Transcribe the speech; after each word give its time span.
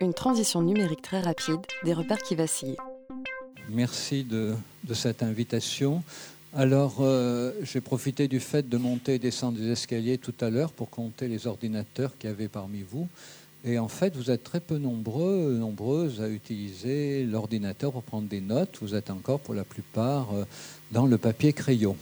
Une 0.00 0.14
transition 0.14 0.62
numérique 0.62 1.02
très 1.02 1.20
rapide, 1.20 1.60
des 1.84 1.92
repères 1.92 2.22
qui 2.22 2.34
vacillent. 2.34 2.76
Merci 3.68 4.24
de, 4.24 4.54
cette 4.94 5.22
invitation. 5.22 6.02
Alors, 6.54 6.96
euh, 7.00 7.52
j'ai 7.62 7.80
profité 7.80 8.26
du 8.26 8.40
fait 8.40 8.68
de 8.68 8.76
monter 8.76 9.14
et 9.14 9.18
descendre 9.18 9.58
des 9.58 9.70
escaliers 9.70 10.18
tout 10.18 10.34
à 10.40 10.50
l'heure 10.50 10.72
pour 10.72 10.90
compter 10.90 11.28
les 11.28 11.46
ordinateurs 11.46 12.16
qu'il 12.18 12.30
y 12.30 12.32
avait 12.32 12.48
parmi 12.48 12.82
vous. 12.82 13.08
Et 13.64 13.78
en 13.78 13.88
fait, 13.88 14.16
vous 14.16 14.30
êtes 14.30 14.42
très 14.42 14.60
peu 14.60 14.78
nombreux, 14.78 15.54
nombreuses 15.58 16.20
à 16.22 16.28
utiliser 16.28 17.24
l'ordinateur 17.24 17.92
pour 17.92 18.02
prendre 18.02 18.26
des 18.26 18.40
notes. 18.40 18.78
Vous 18.80 18.94
êtes 18.94 19.10
encore 19.10 19.40
pour 19.40 19.54
la 19.54 19.64
plupart 19.64 20.34
euh, 20.34 20.44
dans 20.90 21.06
le 21.06 21.18
papier 21.18 21.52
crayon. 21.52 21.96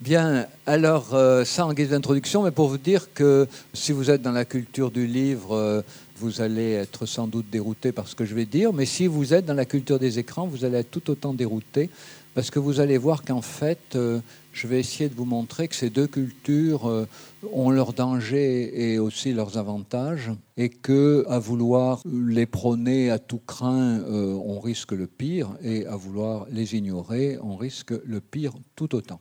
Bien, 0.00 0.46
alors 0.64 1.14
euh, 1.14 1.44
ça 1.44 1.66
en 1.66 1.74
guise 1.74 1.90
d'introduction, 1.90 2.42
mais 2.42 2.50
pour 2.52 2.68
vous 2.68 2.78
dire 2.78 3.12
que 3.12 3.46
si 3.74 3.92
vous 3.92 4.10
êtes 4.10 4.22
dans 4.22 4.32
la 4.32 4.46
culture 4.46 4.90
du 4.90 5.06
livre, 5.06 5.54
euh, 5.54 5.82
vous 6.16 6.40
allez 6.40 6.72
être 6.72 7.04
sans 7.04 7.26
doute 7.26 7.50
dérouté 7.50 7.92
par 7.92 8.08
ce 8.08 8.14
que 8.14 8.24
je 8.24 8.34
vais 8.34 8.46
dire, 8.46 8.72
mais 8.72 8.86
si 8.86 9.06
vous 9.06 9.34
êtes 9.34 9.44
dans 9.44 9.52
la 9.52 9.66
culture 9.66 9.98
des 9.98 10.18
écrans, 10.18 10.46
vous 10.46 10.64
allez 10.64 10.78
être 10.78 10.90
tout 10.90 11.10
autant 11.10 11.34
dérouté, 11.34 11.90
parce 12.32 12.50
que 12.50 12.58
vous 12.58 12.80
allez 12.80 12.96
voir 12.96 13.24
qu'en 13.24 13.42
fait, 13.42 13.94
euh, 13.94 14.20
je 14.54 14.66
vais 14.66 14.80
essayer 14.80 15.10
de 15.10 15.14
vous 15.14 15.26
montrer 15.26 15.68
que 15.68 15.74
ces 15.74 15.90
deux 15.90 16.06
cultures 16.06 17.06
ont 17.52 17.68
leurs 17.68 17.92
dangers 17.92 18.92
et 18.92 18.98
aussi 18.98 19.34
leurs 19.34 19.58
avantages, 19.58 20.30
et 20.56 20.70
que 20.70 21.26
à 21.28 21.38
vouloir 21.38 22.00
les 22.10 22.46
prôner 22.46 23.10
à 23.10 23.18
tout 23.18 23.40
craint, 23.46 24.00
on 24.08 24.60
risque 24.60 24.92
le 24.92 25.06
pire, 25.06 25.50
et 25.62 25.84
à 25.84 25.94
vouloir 25.94 26.46
les 26.50 26.74
ignorer, 26.74 27.38
on 27.42 27.56
risque 27.56 27.92
le 28.06 28.20
pire 28.20 28.54
tout 28.76 28.94
autant. 28.94 29.20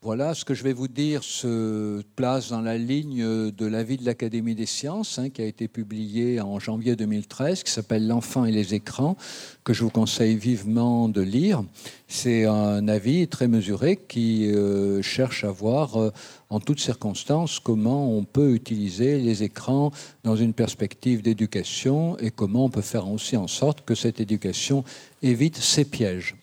Voilà, 0.00 0.32
ce 0.32 0.44
que 0.44 0.54
je 0.54 0.62
vais 0.62 0.72
vous 0.72 0.86
dire 0.86 1.24
se 1.24 2.02
place 2.14 2.50
dans 2.50 2.60
la 2.60 2.78
ligne 2.78 3.50
de 3.50 3.66
l'avis 3.66 3.96
de 3.96 4.04
l'Académie 4.04 4.54
des 4.54 4.64
sciences, 4.64 5.18
hein, 5.18 5.28
qui 5.28 5.42
a 5.42 5.44
été 5.44 5.66
publié 5.66 6.40
en 6.40 6.60
janvier 6.60 6.94
2013, 6.94 7.64
qui 7.64 7.72
s'appelle 7.72 8.06
L'enfant 8.06 8.44
et 8.44 8.52
les 8.52 8.74
écrans, 8.74 9.16
que 9.64 9.72
je 9.72 9.82
vous 9.82 9.90
conseille 9.90 10.36
vivement 10.36 11.08
de 11.08 11.20
lire. 11.20 11.64
C'est 12.06 12.44
un 12.44 12.86
avis 12.86 13.26
très 13.26 13.48
mesuré 13.48 13.96
qui 13.96 14.46
euh, 14.46 15.02
cherche 15.02 15.42
à 15.42 15.50
voir 15.50 16.00
euh, 16.00 16.12
en 16.48 16.60
toutes 16.60 16.78
circonstances 16.78 17.58
comment 17.58 18.08
on 18.16 18.22
peut 18.22 18.54
utiliser 18.54 19.18
les 19.18 19.42
écrans 19.42 19.90
dans 20.22 20.36
une 20.36 20.52
perspective 20.52 21.22
d'éducation 21.22 22.16
et 22.18 22.30
comment 22.30 22.66
on 22.66 22.70
peut 22.70 22.82
faire 22.82 23.10
aussi 23.10 23.36
en 23.36 23.48
sorte 23.48 23.84
que 23.84 23.96
cette 23.96 24.20
éducation 24.20 24.84
évite 25.22 25.56
ces 25.56 25.84
pièges. 25.84 26.36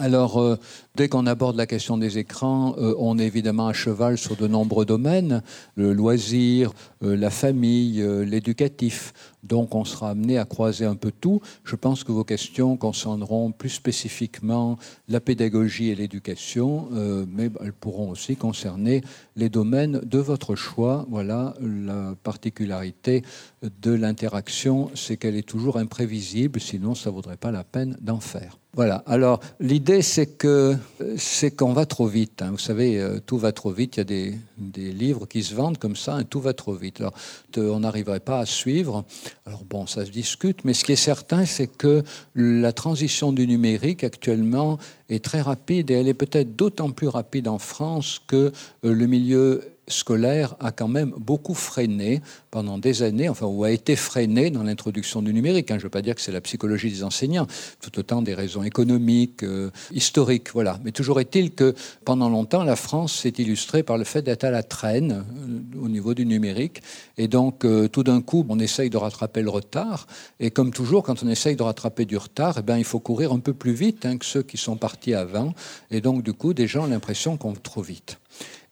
Alors, 0.00 0.40
euh, 0.40 0.56
dès 0.94 1.10
qu'on 1.10 1.26
aborde 1.26 1.54
la 1.54 1.66
question 1.66 1.98
des 1.98 2.16
écrans, 2.16 2.74
euh, 2.78 2.94
on 2.98 3.18
est 3.18 3.26
évidemment 3.26 3.66
à 3.66 3.74
cheval 3.74 4.16
sur 4.16 4.36
de 4.36 4.48
nombreux 4.48 4.86
domaines, 4.86 5.42
le 5.74 5.92
loisir, 5.92 6.72
euh, 7.02 7.14
la 7.14 7.28
famille, 7.28 8.02
l'éducatif. 8.24 9.12
Donc, 9.42 9.74
on 9.74 9.84
sera 9.84 10.10
amené 10.10 10.38
à 10.38 10.44
croiser 10.44 10.84
un 10.84 10.94
peu 10.94 11.12
tout. 11.12 11.40
Je 11.64 11.76
pense 11.76 12.04
que 12.04 12.12
vos 12.12 12.24
questions 12.24 12.76
concerneront 12.76 13.52
plus 13.52 13.70
spécifiquement 13.70 14.78
la 15.08 15.20
pédagogie 15.20 15.88
et 15.90 15.94
l'éducation, 15.94 16.88
mais 17.28 17.50
elles 17.60 17.72
pourront 17.72 18.10
aussi 18.10 18.36
concerner 18.36 19.02
les 19.36 19.48
domaines 19.48 20.00
de 20.04 20.18
votre 20.18 20.54
choix. 20.54 21.06
Voilà, 21.10 21.54
la 21.60 22.14
particularité 22.22 23.22
de 23.62 23.92
l'interaction, 23.92 24.90
c'est 24.94 25.16
qu'elle 25.16 25.36
est 25.36 25.48
toujours 25.48 25.76
imprévisible, 25.76 26.60
sinon 26.60 26.94
ça 26.94 27.10
ne 27.10 27.14
vaudrait 27.14 27.36
pas 27.36 27.50
la 27.50 27.64
peine 27.64 27.96
d'en 28.00 28.20
faire. 28.20 28.58
Voilà. 28.74 29.02
Alors 29.06 29.40
l'idée 29.60 30.00
c'est 30.00 30.26
que 30.26 30.74
c'est 31.18 31.50
qu'on 31.50 31.74
va 31.74 31.84
trop 31.84 32.06
vite. 32.06 32.40
Hein. 32.40 32.52
Vous 32.52 32.58
savez, 32.58 32.98
euh, 32.98 33.18
tout 33.24 33.36
va 33.36 33.52
trop 33.52 33.70
vite. 33.70 33.96
Il 33.96 34.00
y 34.00 34.00
a 34.00 34.04
des, 34.04 34.38
des 34.56 34.92
livres 34.92 35.26
qui 35.26 35.42
se 35.42 35.54
vendent 35.54 35.76
comme 35.76 35.94
ça. 35.94 36.14
Hein, 36.14 36.24
tout 36.24 36.40
va 36.40 36.54
trop 36.54 36.72
vite. 36.72 37.00
Alors 37.00 37.12
on 37.58 37.80
n'arriverait 37.80 38.20
pas 38.20 38.38
à 38.38 38.46
suivre. 38.46 39.04
Alors 39.46 39.64
bon, 39.64 39.86
ça 39.86 40.04
se 40.04 40.10
discute. 40.10 40.64
Mais 40.64 40.74
ce 40.74 40.84
qui 40.84 40.92
est 40.92 40.96
certain, 40.96 41.44
c'est 41.44 41.66
que 41.66 42.02
la 42.34 42.72
transition 42.72 43.32
du 43.32 43.46
numérique 43.46 44.04
actuellement 44.04 44.78
est 45.08 45.24
très 45.24 45.40
rapide 45.40 45.90
et 45.90 45.94
elle 45.94 46.08
est 46.08 46.14
peut-être 46.14 46.56
d'autant 46.56 46.90
plus 46.90 47.08
rapide 47.08 47.48
en 47.48 47.58
France 47.58 48.20
que 48.26 48.52
euh, 48.84 48.92
le 48.92 49.06
milieu 49.06 49.62
scolaire 49.92 50.56
a 50.60 50.72
quand 50.72 50.88
même 50.88 51.12
beaucoup 51.16 51.54
freiné 51.54 52.20
pendant 52.50 52.78
des 52.78 53.02
années, 53.02 53.28
enfin, 53.28 53.46
ou 53.46 53.64
a 53.64 53.70
été 53.70 53.96
freiné 53.96 54.50
dans 54.50 54.62
l'introduction 54.62 55.22
du 55.22 55.32
numérique. 55.32 55.70
Hein. 55.70 55.74
Je 55.74 55.80
ne 55.80 55.84
veux 55.84 55.90
pas 55.90 56.02
dire 56.02 56.14
que 56.14 56.20
c'est 56.20 56.32
la 56.32 56.40
psychologie 56.40 56.90
des 56.90 57.04
enseignants, 57.04 57.46
tout 57.80 57.98
autant 57.98 58.22
des 58.22 58.34
raisons 58.34 58.62
économiques, 58.62 59.42
euh, 59.42 59.70
historiques, 59.92 60.52
voilà. 60.52 60.78
Mais 60.84 60.92
toujours 60.92 61.20
est-il 61.20 61.52
que 61.52 61.74
pendant 62.04 62.28
longtemps, 62.28 62.64
la 62.64 62.76
France 62.76 63.14
s'est 63.14 63.34
illustrée 63.38 63.82
par 63.82 63.98
le 63.98 64.04
fait 64.04 64.22
d'être 64.22 64.44
à 64.44 64.50
la 64.50 64.62
traîne 64.62 65.12
euh, 65.12 65.80
au 65.82 65.88
niveau 65.88 66.14
du 66.14 66.26
numérique. 66.26 66.82
Et 67.16 67.28
donc, 67.28 67.64
euh, 67.64 67.88
tout 67.88 68.02
d'un 68.02 68.20
coup, 68.20 68.44
on 68.48 68.58
essaye 68.58 68.90
de 68.90 68.96
rattraper 68.96 69.42
le 69.42 69.50
retard. 69.50 70.06
Et 70.40 70.50
comme 70.50 70.72
toujours, 70.72 71.02
quand 71.02 71.22
on 71.22 71.28
essaye 71.28 71.56
de 71.56 71.62
rattraper 71.62 72.04
du 72.04 72.16
retard, 72.16 72.56
eh 72.58 72.62
bien, 72.62 72.78
il 72.78 72.84
faut 72.84 73.00
courir 73.00 73.32
un 73.32 73.38
peu 73.38 73.52
plus 73.52 73.72
vite 73.72 74.06
hein, 74.06 74.18
que 74.18 74.24
ceux 74.24 74.42
qui 74.42 74.56
sont 74.56 74.76
partis 74.76 75.14
avant. 75.14 75.54
Et 75.90 76.00
donc, 76.00 76.22
du 76.22 76.32
coup, 76.32 76.54
des 76.54 76.66
gens 76.66 76.84
ont 76.84 76.88
l'impression 76.88 77.36
qu'on 77.36 77.52
va 77.52 77.60
trop 77.62 77.82
vite. 77.82 78.18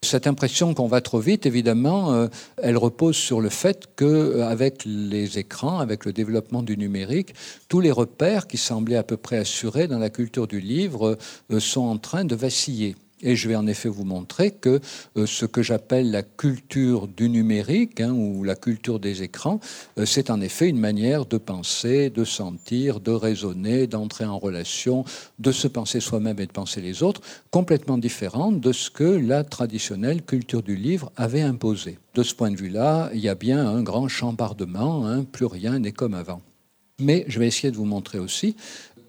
Cette 0.02 0.26
impression 0.26 0.72
qu'on 0.72 0.86
va 0.86 1.02
trop 1.02 1.20
vite, 1.20 1.44
évidemment, 1.44 2.14
euh, 2.14 2.28
elle 2.56 2.78
repose 2.78 3.16
sur 3.16 3.42
le 3.42 3.50
fait 3.50 3.86
qu'avec 3.96 4.86
euh, 4.86 4.90
les 5.10 5.38
écrans, 5.38 5.78
avec 5.78 6.06
le 6.06 6.14
développement 6.14 6.62
du 6.62 6.78
numérique, 6.78 7.34
tous 7.68 7.80
les 7.80 7.90
repères 7.90 8.46
qui 8.46 8.56
semblaient 8.56 8.96
à 8.96 9.02
peu 9.02 9.18
près 9.18 9.36
assurés 9.36 9.88
dans 9.88 9.98
la 9.98 10.08
culture 10.08 10.46
du 10.46 10.58
livre 10.58 11.18
euh, 11.52 11.60
sont 11.60 11.82
en 11.82 11.98
train 11.98 12.24
de 12.24 12.34
vaciller. 12.34 12.96
Et 13.22 13.36
je 13.36 13.48
vais 13.48 13.56
en 13.56 13.66
effet 13.66 13.88
vous 13.88 14.04
montrer 14.04 14.50
que 14.50 14.80
euh, 15.16 15.26
ce 15.26 15.44
que 15.44 15.62
j'appelle 15.62 16.10
la 16.10 16.22
culture 16.22 17.06
du 17.06 17.28
numérique 17.28 18.00
hein, 18.00 18.12
ou 18.12 18.44
la 18.44 18.56
culture 18.56 18.98
des 18.98 19.22
écrans, 19.22 19.60
euh, 19.98 20.06
c'est 20.06 20.30
en 20.30 20.40
effet 20.40 20.68
une 20.68 20.78
manière 20.78 21.26
de 21.26 21.36
penser, 21.36 22.08
de 22.08 22.24
sentir, 22.24 23.00
de 23.00 23.10
raisonner, 23.10 23.86
d'entrer 23.86 24.24
en 24.24 24.38
relation, 24.38 25.04
de 25.38 25.52
se 25.52 25.68
penser 25.68 26.00
soi-même 26.00 26.40
et 26.40 26.46
de 26.46 26.52
penser 26.52 26.80
les 26.80 27.02
autres, 27.02 27.20
complètement 27.50 27.98
différente 27.98 28.60
de 28.60 28.72
ce 28.72 28.90
que 28.90 29.04
la 29.04 29.44
traditionnelle 29.44 30.22
culture 30.22 30.62
du 30.62 30.76
livre 30.76 31.12
avait 31.16 31.42
imposé. 31.42 31.98
De 32.14 32.22
ce 32.22 32.34
point 32.34 32.50
de 32.50 32.56
vue-là, 32.56 33.10
il 33.12 33.20
y 33.20 33.28
a 33.28 33.34
bien 33.34 33.66
un 33.66 33.82
grand 33.82 34.08
chambardement, 34.08 35.06
hein, 35.06 35.24
plus 35.24 35.46
rien 35.46 35.78
n'est 35.78 35.92
comme 35.92 36.14
avant. 36.14 36.40
Mais 36.98 37.24
je 37.28 37.38
vais 37.38 37.46
essayer 37.46 37.70
de 37.70 37.76
vous 37.76 37.86
montrer 37.86 38.18
aussi 38.18 38.56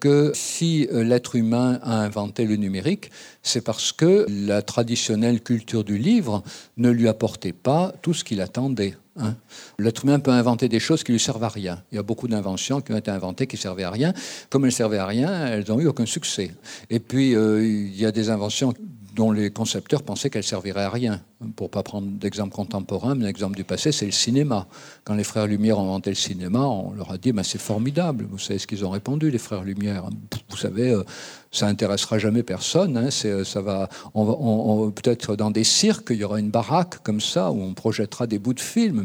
que 0.02 0.32
si 0.34 0.88
euh, 0.90 1.04
l'être 1.04 1.36
humain 1.36 1.78
a 1.84 2.00
inventé 2.00 2.44
le 2.44 2.56
numérique, 2.56 3.12
c'est 3.40 3.60
parce 3.60 3.92
que 3.92 4.26
la 4.28 4.60
traditionnelle 4.60 5.40
culture 5.40 5.84
du 5.84 5.96
livre 5.96 6.42
ne 6.76 6.90
lui 6.90 7.06
apportait 7.06 7.52
pas 7.52 7.94
tout 8.02 8.12
ce 8.12 8.24
qu'il 8.24 8.40
attendait. 8.40 8.96
Hein. 9.16 9.36
L'être 9.78 10.04
humain 10.04 10.18
peut 10.18 10.32
inventer 10.32 10.68
des 10.68 10.80
choses 10.80 11.04
qui 11.04 11.12
lui 11.12 11.20
servent 11.20 11.44
à 11.44 11.48
rien. 11.48 11.84
Il 11.92 11.94
y 11.94 11.98
a 11.98 12.02
beaucoup 12.02 12.26
d'inventions 12.26 12.80
qui 12.80 12.92
ont 12.92 12.96
été 12.96 13.12
inventées 13.12 13.46
qui 13.46 13.56
servaient 13.56 13.84
à 13.84 13.92
rien. 13.92 14.12
Comme 14.50 14.64
elles 14.64 14.72
servaient 14.72 14.98
à 14.98 15.06
rien, 15.06 15.46
elles 15.46 15.66
n'ont 15.68 15.78
eu 15.78 15.86
aucun 15.86 16.06
succès. 16.06 16.50
Et 16.90 16.98
puis, 16.98 17.36
euh, 17.36 17.64
il 17.64 17.94
y 17.94 18.04
a 18.04 18.10
des 18.10 18.28
inventions 18.28 18.74
dont 19.14 19.30
les 19.30 19.50
concepteurs 19.50 20.02
pensaient 20.02 20.30
qu'elles 20.30 20.42
serviraient 20.42 20.84
à 20.84 20.90
rien. 20.90 21.20
Pour 21.56 21.70
pas 21.70 21.82
prendre 21.82 22.06
d'exemple 22.06 22.54
contemporain, 22.54 23.14
mais 23.14 23.24
l'exemple 23.24 23.56
du 23.56 23.64
passé, 23.64 23.92
c'est 23.92 24.06
le 24.06 24.12
cinéma. 24.12 24.66
Quand 25.04 25.14
les 25.14 25.24
frères 25.24 25.46
Lumière 25.46 25.78
ont 25.78 25.84
inventé 25.84 26.10
le 26.10 26.16
cinéma, 26.16 26.60
on 26.60 26.92
leur 26.92 27.10
a 27.10 27.18
dit 27.18 27.32
ben, 27.32 27.42
c'est 27.42 27.60
formidable. 27.60 28.26
Vous 28.30 28.38
savez 28.38 28.58
ce 28.58 28.66
qu'ils 28.66 28.84
ont 28.84 28.90
répondu, 28.90 29.30
les 29.30 29.38
frères 29.38 29.64
Lumière 29.64 30.04
Vous 30.50 30.56
savez, 30.56 30.90
euh, 30.90 31.02
ça 31.50 31.66
intéressera 31.66 32.18
jamais 32.18 32.42
personne. 32.42 32.96
Hein. 32.96 33.08
Euh, 33.24 33.44
ça 33.44 33.60
va, 33.60 33.88
on, 34.14 34.90
peut-être 34.90 35.36
dans 35.36 35.50
des 35.50 35.64
cirques, 35.64 36.08
il 36.10 36.16
y 36.16 36.24
aura 36.24 36.38
une 36.38 36.50
baraque 36.50 37.02
comme 37.02 37.20
ça 37.20 37.50
où 37.50 37.60
on 37.60 37.74
projettera 37.74 38.26
des 38.26 38.38
bouts 38.38 38.54
de 38.54 38.60
films, 38.60 39.04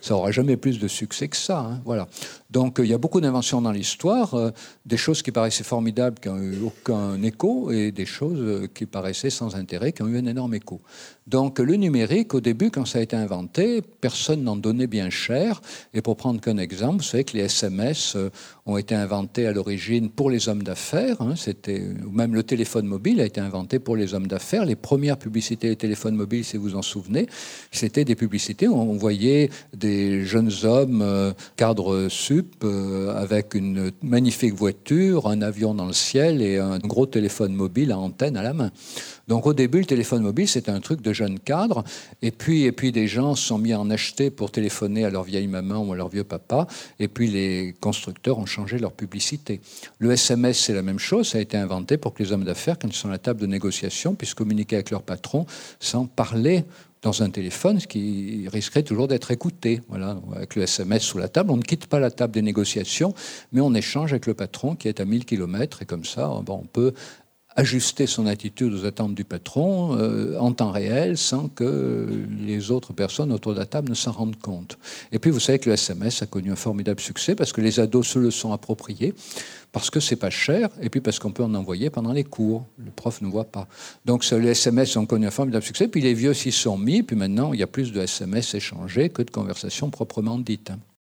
ça 0.00 0.16
aura 0.16 0.30
jamais 0.30 0.56
plus 0.56 0.78
de 0.78 0.88
succès 0.88 1.28
que 1.28 1.36
ça. 1.36 1.60
Hein. 1.60 1.80
Voilà. 1.84 2.08
Donc 2.50 2.76
il 2.78 2.86
y 2.86 2.94
a 2.94 2.98
beaucoup 2.98 3.20
d'inventions 3.20 3.60
dans 3.60 3.72
l'histoire, 3.72 4.34
euh, 4.34 4.50
des 4.84 4.96
choses 4.96 5.22
qui 5.22 5.32
paraissaient 5.32 5.64
formidables 5.64 6.18
qui 6.20 6.28
n'ont 6.28 6.38
eu 6.38 6.58
aucun 6.64 7.22
écho 7.22 7.70
et 7.70 7.92
des 7.92 8.06
choses 8.06 8.38
euh, 8.40 8.68
qui 8.72 8.86
paraissaient 8.86 9.30
sans 9.30 9.56
intérêt 9.56 9.92
qui 9.92 10.02
ont 10.02 10.08
eu 10.08 10.18
un 10.18 10.26
énorme 10.26 10.54
écho. 10.54 10.80
Donc 11.26 11.58
le 11.58 11.74
numérique, 11.74 12.34
au 12.34 12.40
début, 12.40 12.70
quand 12.70 12.84
ça 12.84 13.00
a 13.00 13.02
été 13.02 13.16
inventé, 13.16 13.82
personne 13.82 14.44
n'en 14.44 14.56
donnait 14.56 14.86
bien 14.86 15.10
cher. 15.10 15.60
Et 15.92 16.00
pour 16.00 16.16
prendre 16.16 16.40
qu'un 16.40 16.58
exemple, 16.58 16.98
vous 16.98 17.08
savez 17.08 17.24
que 17.24 17.36
les 17.36 17.44
SMS 17.44 18.14
euh, 18.14 18.30
ont 18.64 18.76
été 18.76 18.94
inventés 18.94 19.46
à 19.46 19.52
l'origine 19.52 20.08
pour 20.08 20.30
les 20.30 20.48
hommes 20.48 20.62
d'affaires. 20.62 21.20
Hein, 21.20 21.34
c'était 21.36 21.82
même 22.12 22.34
le 22.34 22.44
téléphone 22.44 22.86
mobile 22.86 23.20
a 23.20 23.24
été 23.24 23.40
inventé 23.40 23.80
pour 23.80 23.96
les 23.96 24.14
hommes 24.14 24.28
d'affaires. 24.28 24.64
Les 24.64 24.76
premières 24.76 25.18
publicités 25.18 25.68
des 25.68 25.76
téléphones 25.76 26.14
mobiles, 26.14 26.44
si 26.44 26.56
vous 26.56 26.76
en 26.76 26.82
souvenez, 26.82 27.26
c'était 27.72 28.04
des 28.04 28.14
publicités 28.14 28.68
où 28.68 28.76
on 28.76 28.96
voyait 28.96 29.50
des 29.78 30.24
jeunes 30.24 30.50
hommes 30.64 31.34
cadres 31.56 32.08
sup 32.08 32.64
euh, 32.64 33.14
avec 33.16 33.54
une 33.54 33.90
magnifique 34.02 34.54
voiture, 34.54 35.26
un 35.26 35.42
avion 35.42 35.74
dans 35.74 35.86
le 35.86 35.92
ciel 35.92 36.42
et 36.42 36.58
un 36.58 36.78
gros 36.78 37.06
téléphone 37.06 37.54
mobile 37.54 37.92
à 37.92 37.98
antenne 37.98 38.36
à 38.36 38.42
la 38.42 38.52
main. 38.52 38.70
Donc 39.28 39.46
au 39.46 39.54
début, 39.54 39.80
le 39.80 39.86
téléphone 39.86 40.22
mobile, 40.22 40.46
c'était 40.46 40.70
un 40.70 40.80
truc 40.80 41.00
de 41.02 41.12
jeune 41.12 41.38
cadre. 41.38 41.82
Et 42.22 42.30
puis, 42.30 42.64
et 42.64 42.72
puis 42.72 42.92
des 42.92 43.08
gens 43.08 43.34
se 43.34 43.46
sont 43.46 43.58
mis 43.58 43.72
à 43.72 43.80
en 43.80 43.90
acheter 43.90 44.30
pour 44.30 44.50
téléphoner 44.50 45.04
à 45.04 45.10
leur 45.10 45.24
vieille 45.24 45.48
maman 45.48 45.82
ou 45.82 45.92
à 45.92 45.96
leur 45.96 46.08
vieux 46.08 46.24
papa. 46.24 46.66
Et 47.00 47.08
puis 47.08 47.28
les 47.28 47.74
constructeurs 47.80 48.38
ont 48.38 48.46
changé 48.46 48.78
leur 48.78 48.92
publicité. 48.92 49.60
Le 49.98 50.12
SMS, 50.12 50.58
c'est 50.58 50.74
la 50.74 50.82
même 50.82 50.98
chose. 50.98 51.28
Ça 51.28 51.38
a 51.38 51.40
été 51.40 51.56
inventé 51.56 51.96
pour 51.96 52.14
que 52.14 52.22
les 52.22 52.32
hommes 52.32 52.44
d'affaires, 52.44 52.78
quand 52.78 52.88
ils 52.88 52.94
sont 52.94 53.08
à 53.08 53.12
la 53.12 53.18
table 53.18 53.40
de 53.40 53.46
négociation, 53.46 54.14
puissent 54.14 54.34
communiquer 54.34 54.76
avec 54.76 54.90
leur 54.90 55.02
patron 55.02 55.46
sans 55.80 56.06
parler 56.06 56.64
dans 57.06 57.22
un 57.22 57.30
téléphone, 57.30 57.78
ce 57.78 57.86
qui 57.86 58.48
risquerait 58.52 58.82
toujours 58.82 59.06
d'être 59.06 59.30
écouté. 59.30 59.80
Voilà, 59.88 60.18
avec 60.34 60.56
le 60.56 60.62
SMS 60.62 61.04
sous 61.04 61.18
la 61.18 61.28
table, 61.28 61.52
on 61.52 61.56
ne 61.56 61.62
quitte 61.62 61.86
pas 61.86 62.00
la 62.00 62.10
table 62.10 62.34
des 62.34 62.42
négociations, 62.42 63.14
mais 63.52 63.60
on 63.60 63.74
échange 63.74 64.12
avec 64.12 64.26
le 64.26 64.34
patron 64.34 64.74
qui 64.74 64.88
est 64.88 64.98
à 64.98 65.04
1000 65.04 65.24
km, 65.24 65.82
et 65.82 65.84
comme 65.84 66.04
ça, 66.04 66.28
on 66.28 66.64
peut 66.64 66.94
ajuster 67.56 68.06
son 68.06 68.26
attitude 68.26 68.72
aux 68.72 68.84
attentes 68.84 69.14
du 69.14 69.24
patron 69.24 69.96
euh, 69.96 70.38
en 70.38 70.52
temps 70.52 70.70
réel 70.70 71.16
sans 71.16 71.48
que 71.48 72.06
les 72.40 72.70
autres 72.70 72.92
personnes 72.92 73.32
autour 73.32 73.54
de 73.54 73.58
la 73.58 73.66
table 73.66 73.88
ne 73.88 73.94
s'en 73.94 74.12
rendent 74.12 74.38
compte. 74.38 74.78
Et 75.10 75.18
puis 75.18 75.30
vous 75.30 75.40
savez 75.40 75.58
que 75.58 75.70
le 75.70 75.74
SMS 75.74 76.22
a 76.22 76.26
connu 76.26 76.52
un 76.52 76.56
formidable 76.56 77.00
succès 77.00 77.34
parce 77.34 77.52
que 77.52 77.62
les 77.62 77.80
ados 77.80 78.06
se 78.06 78.18
le 78.18 78.30
sont 78.30 78.52
appropriés, 78.52 79.14
parce 79.72 79.90
que 79.90 80.00
c'est 80.00 80.16
pas 80.16 80.30
cher 80.30 80.68
et 80.80 80.90
puis 80.90 81.00
parce 81.00 81.18
qu'on 81.18 81.32
peut 81.32 81.42
en 81.42 81.54
envoyer 81.54 81.88
pendant 81.88 82.12
les 82.12 82.24
cours. 82.24 82.66
Le 82.78 82.90
prof 82.90 83.22
ne 83.22 83.28
voit 83.28 83.44
pas. 83.44 83.66
Donc 84.04 84.28
les 84.30 84.50
SMS 84.50 84.96
ont 84.96 85.06
connu 85.06 85.26
un 85.26 85.30
formidable 85.30 85.64
succès, 85.64 85.88
puis 85.88 86.02
les 86.02 86.14
vieux 86.14 86.34
s'y 86.34 86.52
sont 86.52 86.76
mis, 86.76 87.02
puis 87.02 87.16
maintenant 87.16 87.52
il 87.54 87.60
y 87.60 87.62
a 87.62 87.66
plus 87.66 87.92
de 87.92 88.00
SMS 88.00 88.54
échangés 88.54 89.08
que 89.08 89.22
de 89.22 89.30
conversations 89.30 89.90
proprement 89.90 90.38
dites. 90.38 90.72